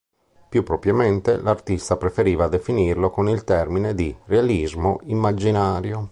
[0.49, 5.99] Più propriamente l'artista preferiva definirlo con il termine di "Realismo immaginario".